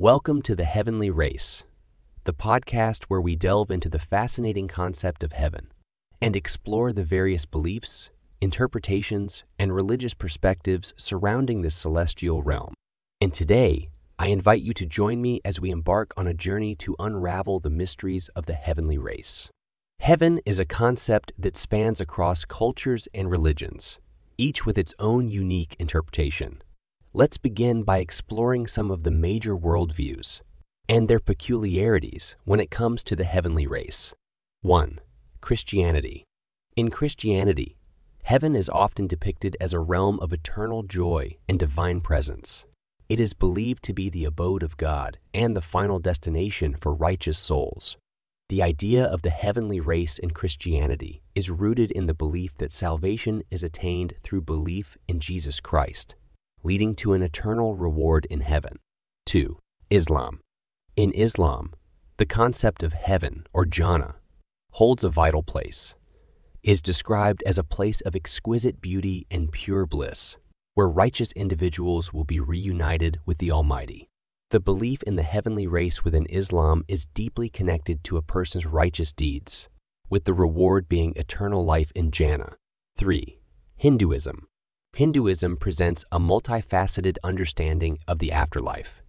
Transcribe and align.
Welcome 0.00 0.42
to 0.42 0.54
The 0.54 0.64
Heavenly 0.64 1.10
Race, 1.10 1.64
the 2.22 2.32
podcast 2.32 3.06
where 3.08 3.20
we 3.20 3.34
delve 3.34 3.68
into 3.68 3.88
the 3.88 3.98
fascinating 3.98 4.68
concept 4.68 5.24
of 5.24 5.32
heaven 5.32 5.72
and 6.22 6.36
explore 6.36 6.92
the 6.92 7.02
various 7.02 7.44
beliefs, 7.44 8.08
interpretations, 8.40 9.42
and 9.58 9.74
religious 9.74 10.14
perspectives 10.14 10.94
surrounding 10.96 11.62
this 11.62 11.74
celestial 11.74 12.44
realm. 12.44 12.74
And 13.20 13.34
today, 13.34 13.88
I 14.20 14.28
invite 14.28 14.62
you 14.62 14.72
to 14.74 14.86
join 14.86 15.20
me 15.20 15.40
as 15.44 15.60
we 15.60 15.72
embark 15.72 16.14
on 16.16 16.28
a 16.28 16.32
journey 16.32 16.76
to 16.76 16.94
unravel 17.00 17.58
the 17.58 17.68
mysteries 17.68 18.28
of 18.36 18.46
the 18.46 18.52
heavenly 18.52 18.98
race. 18.98 19.50
Heaven 19.98 20.38
is 20.46 20.60
a 20.60 20.64
concept 20.64 21.32
that 21.36 21.56
spans 21.56 22.00
across 22.00 22.44
cultures 22.44 23.08
and 23.12 23.28
religions, 23.28 23.98
each 24.36 24.64
with 24.64 24.78
its 24.78 24.94
own 25.00 25.28
unique 25.28 25.74
interpretation. 25.80 26.62
Let's 27.14 27.38
begin 27.38 27.84
by 27.84 27.98
exploring 27.98 28.66
some 28.66 28.90
of 28.90 29.02
the 29.02 29.10
major 29.10 29.56
worldviews 29.56 30.42
and 30.90 31.08
their 31.08 31.20
peculiarities 31.20 32.36
when 32.44 32.60
it 32.60 32.70
comes 32.70 33.02
to 33.04 33.16
the 33.16 33.24
heavenly 33.24 33.66
race. 33.66 34.12
1. 34.60 35.00
Christianity. 35.40 36.24
In 36.76 36.90
Christianity, 36.90 37.78
heaven 38.24 38.54
is 38.54 38.68
often 38.68 39.06
depicted 39.06 39.56
as 39.58 39.72
a 39.72 39.80
realm 39.80 40.20
of 40.20 40.34
eternal 40.34 40.82
joy 40.82 41.38
and 41.48 41.58
divine 41.58 42.02
presence. 42.02 42.66
It 43.08 43.18
is 43.18 43.32
believed 43.32 43.82
to 43.84 43.94
be 43.94 44.10
the 44.10 44.26
abode 44.26 44.62
of 44.62 44.76
God 44.76 45.18
and 45.32 45.56
the 45.56 45.62
final 45.62 45.98
destination 45.98 46.76
for 46.76 46.92
righteous 46.92 47.38
souls. 47.38 47.96
The 48.50 48.62
idea 48.62 49.02
of 49.02 49.22
the 49.22 49.30
heavenly 49.30 49.80
race 49.80 50.18
in 50.18 50.32
Christianity 50.32 51.22
is 51.34 51.50
rooted 51.50 51.90
in 51.90 52.04
the 52.04 52.12
belief 52.12 52.58
that 52.58 52.70
salvation 52.70 53.42
is 53.50 53.64
attained 53.64 54.12
through 54.22 54.42
belief 54.42 54.98
in 55.08 55.20
Jesus 55.20 55.58
Christ 55.58 56.14
leading 56.62 56.94
to 56.96 57.12
an 57.12 57.22
eternal 57.22 57.74
reward 57.76 58.26
in 58.30 58.40
heaven. 58.40 58.78
2. 59.26 59.58
Islam. 59.90 60.40
In 60.96 61.12
Islam, 61.12 61.74
the 62.16 62.26
concept 62.26 62.82
of 62.82 62.92
heaven, 62.92 63.46
or 63.52 63.64
Jannah, 63.64 64.16
holds 64.72 65.04
a 65.04 65.10
vital 65.10 65.42
place. 65.42 65.94
Is 66.64 66.82
described 66.82 67.42
as 67.46 67.56
a 67.56 67.64
place 67.64 68.00
of 68.00 68.16
exquisite 68.16 68.80
beauty 68.80 69.26
and 69.30 69.52
pure 69.52 69.86
bliss, 69.86 70.36
where 70.74 70.88
righteous 70.88 71.30
individuals 71.32 72.12
will 72.12 72.24
be 72.24 72.40
reunited 72.40 73.20
with 73.24 73.38
the 73.38 73.52
Almighty. 73.52 74.08
The 74.50 74.60
belief 74.60 75.02
in 75.04 75.16
the 75.16 75.22
heavenly 75.22 75.66
race 75.66 76.04
within 76.04 76.26
Islam 76.26 76.84
is 76.88 77.06
deeply 77.06 77.48
connected 77.48 78.02
to 78.04 78.16
a 78.16 78.22
person's 78.22 78.66
righteous 78.66 79.12
deeds, 79.12 79.68
with 80.10 80.24
the 80.24 80.34
reward 80.34 80.88
being 80.88 81.12
eternal 81.14 81.64
life 81.64 81.92
in 81.94 82.10
Jannah. 82.10 82.56
3. 82.96 83.38
Hinduism. 83.76 84.47
Hinduism 84.98 85.58
presents 85.58 86.04
a 86.10 86.18
multifaceted 86.18 87.18
understanding 87.22 87.98
of 88.08 88.18
the 88.18 88.32
afterlife, 88.32 89.00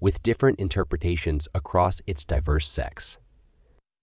with 0.00 0.22
different 0.22 0.58
interpretations 0.58 1.48
across 1.54 2.00
its 2.06 2.24
diverse 2.24 2.66
sects. 2.66 3.18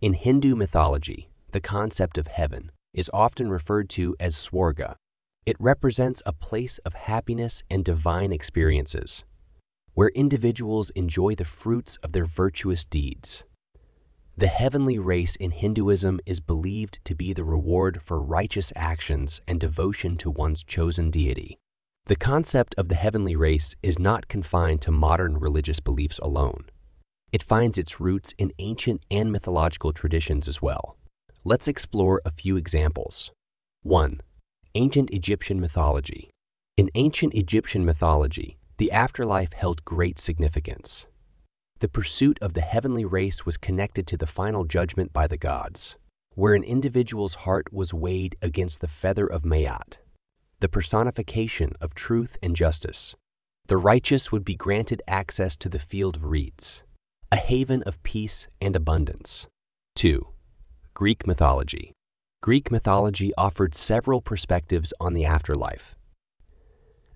In 0.00 0.14
Hindu 0.14 0.56
mythology, 0.56 1.28
the 1.52 1.60
concept 1.60 2.16
of 2.16 2.26
heaven 2.28 2.72
is 2.94 3.10
often 3.12 3.50
referred 3.50 3.90
to 3.90 4.16
as 4.18 4.34
Swarga. 4.34 4.94
It 5.44 5.58
represents 5.60 6.22
a 6.24 6.32
place 6.32 6.78
of 6.86 6.94
happiness 6.94 7.62
and 7.68 7.84
divine 7.84 8.32
experiences, 8.32 9.26
where 9.92 10.08
individuals 10.14 10.88
enjoy 10.96 11.34
the 11.34 11.44
fruits 11.44 11.98
of 12.02 12.12
their 12.12 12.24
virtuous 12.24 12.86
deeds. 12.86 13.44
The 14.38 14.48
heavenly 14.48 14.98
race 14.98 15.34
in 15.36 15.50
Hinduism 15.50 16.20
is 16.26 16.40
believed 16.40 17.02
to 17.06 17.14
be 17.14 17.32
the 17.32 17.42
reward 17.42 18.02
for 18.02 18.20
righteous 18.20 18.70
actions 18.76 19.40
and 19.48 19.58
devotion 19.58 20.18
to 20.18 20.30
one's 20.30 20.62
chosen 20.62 21.10
deity. 21.10 21.56
The 22.04 22.16
concept 22.16 22.74
of 22.76 22.88
the 22.88 22.96
heavenly 22.96 23.34
race 23.34 23.74
is 23.82 23.98
not 23.98 24.28
confined 24.28 24.82
to 24.82 24.90
modern 24.90 25.38
religious 25.38 25.80
beliefs 25.80 26.18
alone. 26.18 26.66
It 27.32 27.42
finds 27.42 27.78
its 27.78 27.98
roots 27.98 28.34
in 28.36 28.52
ancient 28.58 29.06
and 29.10 29.32
mythological 29.32 29.94
traditions 29.94 30.48
as 30.48 30.60
well. 30.60 30.98
Let's 31.42 31.66
explore 31.66 32.20
a 32.26 32.30
few 32.30 32.58
examples. 32.58 33.30
1. 33.84 34.20
Ancient 34.74 35.10
Egyptian 35.12 35.62
mythology. 35.62 36.28
In 36.76 36.90
ancient 36.94 37.32
Egyptian 37.32 37.86
mythology, 37.86 38.58
the 38.76 38.92
afterlife 38.92 39.54
held 39.54 39.82
great 39.86 40.18
significance. 40.18 41.06
The 41.80 41.88
pursuit 41.88 42.38
of 42.40 42.54
the 42.54 42.62
heavenly 42.62 43.04
race 43.04 43.44
was 43.44 43.58
connected 43.58 44.06
to 44.06 44.16
the 44.16 44.26
final 44.26 44.64
judgment 44.64 45.12
by 45.12 45.26
the 45.26 45.36
gods, 45.36 45.96
where 46.34 46.54
an 46.54 46.64
individual's 46.64 47.34
heart 47.34 47.70
was 47.70 47.92
weighed 47.92 48.34
against 48.40 48.80
the 48.80 48.88
feather 48.88 49.26
of 49.26 49.44
Maat, 49.44 49.98
the 50.60 50.70
personification 50.70 51.72
of 51.78 51.94
truth 51.94 52.38
and 52.42 52.56
justice. 52.56 53.14
The 53.66 53.76
righteous 53.76 54.32
would 54.32 54.42
be 54.42 54.54
granted 54.54 55.02
access 55.06 55.54
to 55.56 55.68
the 55.68 55.78
field 55.78 56.16
of 56.16 56.24
reeds, 56.24 56.82
a 57.30 57.36
haven 57.36 57.82
of 57.82 58.02
peace 58.02 58.48
and 58.58 58.74
abundance. 58.74 59.46
2. 59.96 60.26
Greek 60.94 61.26
mythology. 61.26 61.92
Greek 62.42 62.70
mythology 62.70 63.34
offered 63.36 63.74
several 63.74 64.22
perspectives 64.22 64.94
on 64.98 65.12
the 65.12 65.26
afterlife. 65.26 65.94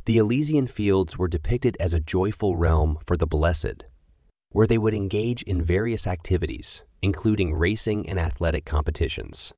The 0.04 0.19
Elysian 0.19 0.66
fields 0.66 1.16
were 1.16 1.28
depicted 1.28 1.78
as 1.81 1.94
a 1.94 2.00
joyful 2.00 2.56
realm 2.56 2.98
for 3.06 3.16
the 3.16 3.27
blessed, 3.27 3.84
where 4.53 4.66
they 4.66 4.78
would 4.78 4.94
engage 4.94 5.43
in 5.43 5.62
various 5.62 6.06
activities, 6.06 6.83
including 7.03 7.55
racing 7.55 8.09
and 8.09 8.19
athletic 8.19 8.65
competitions. 8.65 9.53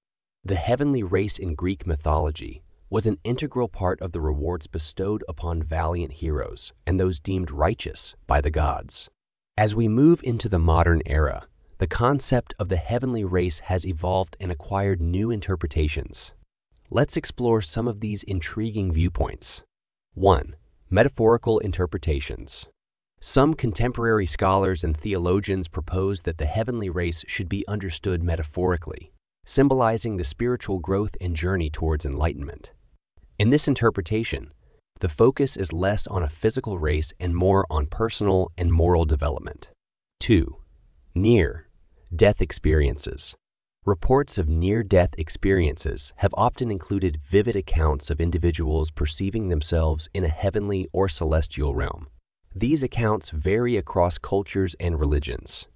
The 0.44 0.56
heavenly 0.56 1.03
race 1.03 1.38
in 1.38 1.54
Greek 1.54 1.86
mythology 1.86 2.62
was 2.91 3.06
an 3.06 3.19
integral 3.25 3.69
part 3.69 4.00
of 4.02 4.12
the 4.12 4.20
rewards 4.20 4.66
bestowed 4.66 5.25
upon 5.26 5.62
valiant 5.62 6.12
heroes 6.12 6.72
and 6.86 7.00
those 7.00 7.20
deemed 7.20 7.50
righteous 7.50 8.14
by 8.26 8.41
the 8.41 8.50
gods. 8.50 9.08
As 9.56 9.75
we 9.75 9.88
move 9.88 10.20
into 10.25 10.48
the 10.48 10.58
modern 10.58 11.00
era, 11.06 11.47
the 11.78 11.86
concept 11.86 12.54
of 12.58 12.69
the 12.69 12.76
heavenly 12.76 13.25
race 13.25 13.60
has 13.60 13.86
evolved 13.86 14.36
and 14.41 14.52
acquired 14.52 15.00
new 15.00 15.31
interpretations. 15.31 16.32
Let's 16.91 17.16
explore 17.16 17.62
some 17.62 17.88
of 17.88 18.00
these 18.00 18.22
intriguing 18.25 18.92
viewpoints. 18.92 19.62
1. 20.14 20.54
Metaphorical 20.91 21.58
interpretations. 21.60 22.69
Some 23.24 23.54
contemporary 23.54 24.26
scholars 24.26 24.82
and 24.82 24.96
theologians 24.96 25.68
propose 25.68 26.22
that 26.22 26.38
the 26.38 26.44
heavenly 26.44 26.90
race 26.90 27.24
should 27.28 27.48
be 27.48 27.64
understood 27.68 28.20
metaphorically, 28.20 29.12
symbolizing 29.46 30.16
the 30.16 30.24
spiritual 30.24 30.80
growth 30.80 31.16
and 31.20 31.36
journey 31.36 31.70
towards 31.70 32.04
enlightenment. 32.04 32.72
In 33.38 33.50
this 33.50 33.68
interpretation, 33.68 34.50
the 34.98 35.08
focus 35.08 35.56
is 35.56 35.72
less 35.72 36.08
on 36.08 36.24
a 36.24 36.28
physical 36.28 36.80
race 36.80 37.12
and 37.20 37.36
more 37.36 37.64
on 37.70 37.86
personal 37.86 38.50
and 38.58 38.72
moral 38.72 39.04
development. 39.04 39.70
2. 40.18 40.56
Near 41.14 41.68
death 42.12 42.42
experiences. 42.42 43.36
Reports 43.86 44.36
of 44.36 44.48
near 44.48 44.82
death 44.82 45.14
experiences 45.16 46.12
have 46.16 46.34
often 46.36 46.72
included 46.72 47.22
vivid 47.22 47.54
accounts 47.54 48.10
of 48.10 48.20
individuals 48.20 48.90
perceiving 48.90 49.46
themselves 49.46 50.08
in 50.12 50.24
a 50.24 50.28
heavenly 50.28 50.88
or 50.92 51.08
celestial 51.08 51.72
realm. 51.72 52.08
These 52.54 52.82
accounts 52.82 53.30
vary 53.30 53.76
across 53.76 54.18
cultures 54.18 54.76
and 54.78 55.00
religions, 55.00 55.66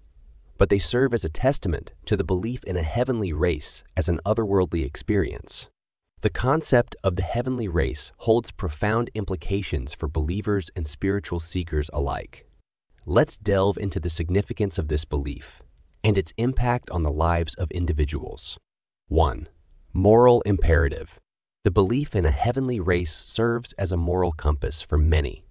but 0.58 0.68
they 0.68 0.78
serve 0.78 1.14
as 1.14 1.24
a 1.24 1.30
testament 1.30 1.94
to 2.04 2.18
the 2.18 2.24
belief 2.24 2.62
in 2.64 2.76
a 2.76 2.82
heavenly 2.82 3.32
race 3.32 3.82
as 3.96 4.10
an 4.10 4.20
otherworldly 4.26 4.84
experience. 4.84 5.68
The 6.20 6.28
concept 6.28 6.94
of 7.02 7.16
the 7.16 7.22
heavenly 7.22 7.66
race 7.66 8.12
holds 8.18 8.50
profound 8.50 9.10
implications 9.14 9.94
for 9.94 10.06
believers 10.06 10.70
and 10.76 10.86
spiritual 10.86 11.40
seekers 11.40 11.88
alike. 11.94 12.46
Let's 13.06 13.38
delve 13.38 13.78
into 13.78 13.98
the 13.98 14.10
significance 14.10 14.78
of 14.78 14.88
this 14.88 15.06
belief 15.06 15.62
and 16.04 16.18
its 16.18 16.34
impact 16.36 16.90
on 16.90 17.04
the 17.04 17.12
lives 17.12 17.54
of 17.54 17.70
individuals. 17.70 18.58
1. 19.08 19.48
Moral 19.94 20.42
imperative. 20.42 21.18
The 21.64 21.70
belief 21.70 22.14
in 22.14 22.26
a 22.26 22.30
heavenly 22.30 22.80
race 22.80 23.14
serves 23.14 23.72
as 23.74 23.92
a 23.92 23.96
moral 23.96 24.32
compass 24.32 24.82
for 24.82 24.98
many 24.98 25.45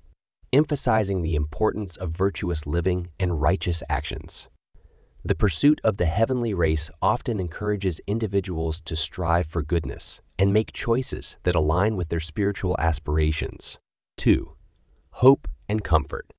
emphasizing 0.56 1.22
the 1.22 1.36
importance 1.36 1.98
of 1.98 2.10
virtuous 2.10 2.66
living 2.66 3.10
and 3.20 3.42
righteous 3.42 3.84
actions. 3.90 4.48
The 5.26 5.36
pursuit 5.36 5.82
of 5.84 5.98
the 5.98 6.06
heavenly 6.06 6.54
race 6.54 6.90
often 7.02 7.42
encourages 7.42 8.00
individuals 8.08 8.80
to 8.82 8.96
strive 8.96 9.48
for 9.48 9.62
goodness 9.62 10.22
and 10.40 10.54
make 10.54 10.72
choices 10.72 11.36
that 11.44 11.56
align 11.56 11.98
with 11.98 12.08
their 12.08 12.22
spiritual 12.22 12.76
aspirations. 12.80 13.78
2. 14.18 14.56
Hope 15.12 15.48
and 15.68 15.84
comfort. 15.84 16.32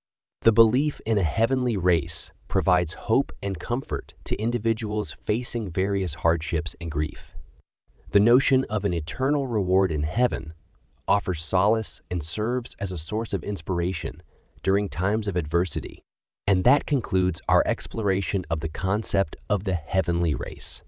The 0.43 0.53
belief 0.53 1.01
in 1.05 1.19
a 1.19 1.23
heavenly 1.23 1.77
race 1.77 2.31
provides 2.49 2.95
hope 2.95 3.33
and 3.43 3.59
comfort 3.59 4.15
to 4.25 4.37
individuals 4.37 5.13
facing 5.13 5.71
various 5.71 6.15
hardships 6.15 6.75
and 6.81 6.91
grief. 6.91 7.35
The 8.13 8.21
notion 8.21 8.65
of 8.71 8.87
an 8.87 8.95
eternal 8.95 9.47
reward 9.47 9.93
in 9.93 10.05
heaven 10.05 10.55
offers 11.09 11.43
solace 11.43 12.01
and 12.11 12.23
serves 12.23 12.75
as 12.81 12.93
a 12.93 12.99
source 12.99 13.33
of 13.33 13.43
inspiration 13.45 14.23
during 14.63 14.89
times 14.89 15.29
of 15.29 15.37
adversity. 15.37 16.03
And 16.47 16.65
that 16.65 16.87
concludes 16.87 17.41
our 17.49 17.63
exploration 17.67 18.45
of 18.51 18.61
the 18.61 18.69
concept 18.69 19.37
of 19.51 19.65
the 19.65 19.75
heavenly 19.75 20.35
race. 20.35 20.83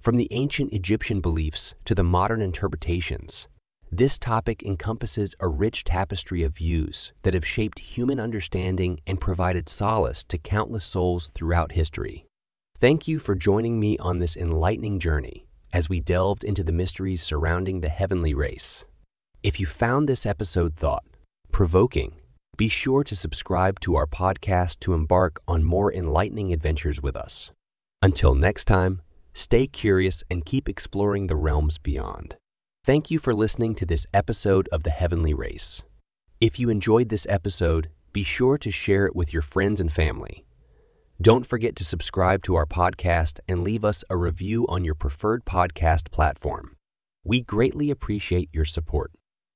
From 0.00 0.16
the 0.16 0.28
ancient 0.30 0.72
Egyptian 0.72 1.20
beliefs 1.20 1.74
to 1.84 1.94
the 1.94 2.04
modern 2.04 2.40
interpretations, 2.40 3.48
This 3.96 4.18
topic 4.18 4.64
encompasses 4.64 5.36
a 5.38 5.46
rich 5.46 5.84
tapestry 5.84 6.42
of 6.42 6.56
views 6.56 7.12
that 7.22 7.32
have 7.32 7.46
shaped 7.46 7.78
human 7.78 8.18
understanding 8.18 8.98
and 9.06 9.20
provided 9.20 9.68
solace 9.68 10.24
to 10.24 10.36
countless 10.36 10.84
souls 10.84 11.30
throughout 11.30 11.70
history. 11.70 12.26
Thank 12.76 13.06
you 13.06 13.20
for 13.20 13.36
joining 13.36 13.78
me 13.78 13.96
on 13.98 14.18
this 14.18 14.36
enlightening 14.36 14.98
journey 14.98 15.46
as 15.72 15.88
we 15.88 16.00
delved 16.00 16.42
into 16.42 16.64
the 16.64 16.72
mysteries 16.72 17.22
surrounding 17.22 17.82
the 17.82 17.88
heavenly 17.88 18.34
race. 18.34 18.84
If 19.44 19.60
you 19.60 19.66
found 19.66 20.08
this 20.08 20.24
episode 20.24 20.74
thought 20.74 21.04
provoking, 21.52 22.14
be 22.56 22.66
sure 22.66 23.04
to 23.04 23.14
subscribe 23.14 23.78
to 23.80 23.94
our 23.94 24.06
podcast 24.06 24.80
to 24.80 24.94
embark 24.94 25.38
on 25.46 25.62
more 25.62 25.92
enlightening 25.92 26.50
adventures 26.50 27.02
with 27.02 27.14
us. 27.14 27.50
Until 28.00 28.34
next 28.34 28.64
time, 28.64 29.02
stay 29.34 29.66
curious 29.66 30.22
and 30.30 30.46
keep 30.46 30.66
exploring 30.66 31.26
the 31.26 31.36
realms 31.36 31.76
beyond. 31.76 32.36
Thank 32.86 33.10
you 33.10 33.18
for 33.18 33.34
listening 33.34 33.74
to 33.74 33.84
this 33.84 34.06
episode 34.14 34.66
of 34.72 34.82
The 34.82 34.88
Heavenly 34.88 35.34
Race. 35.34 35.82
If 36.40 36.58
you 36.58 36.70
enjoyed 36.70 37.10
this 37.10 37.26
episode, 37.28 37.90
be 38.14 38.22
sure 38.22 38.56
to 38.56 38.70
share 38.70 39.04
it 39.04 39.14
with 39.14 39.34
your 39.34 39.42
friends 39.42 39.78
and 39.78 39.92
family. 39.92 40.46
Don't 41.20 41.44
forget 41.44 41.76
to 41.76 41.84
subscribe 41.84 42.42
to 42.44 42.54
our 42.54 42.66
podcast 42.66 43.40
and 43.46 43.62
leave 43.62 43.84
us 43.84 44.04
a 44.08 44.16
review 44.16 44.66
on 44.68 44.84
your 44.86 44.94
preferred 44.94 45.44
podcast 45.44 46.10
platform. 46.10 46.76
We 47.24 47.42
greatly 47.42 47.90
appreciate 47.90 48.48
your 48.50 48.64
support. 48.64 49.12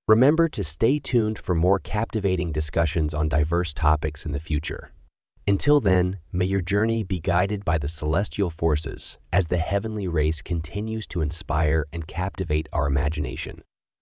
Remember 0.08 0.48
to 0.48 0.64
stay 0.64 0.98
tuned 0.98 1.38
for 1.38 1.54
more 1.54 1.78
captivating 1.78 2.50
discussions 2.50 3.12
on 3.12 3.28
diverse 3.28 3.74
topics 3.74 4.24
in 4.24 4.32
the 4.32 4.40
future. 4.40 4.94
Until 5.46 5.80
then, 5.80 6.18
may 6.32 6.46
your 6.46 6.62
journey 6.62 7.04
be 7.04 7.20
guided 7.20 7.62
by 7.62 7.76
the 7.76 7.88
celestial 7.88 8.48
forces 8.48 9.18
as 9.34 9.48
the 9.48 9.58
heavenly 9.58 10.08
race 10.08 10.40
continues 10.40 11.06
to 11.08 11.20
inspire 11.20 11.84
and 11.92 12.06
captivate 12.06 12.70
our 12.72 12.86
imagination. 12.86 13.60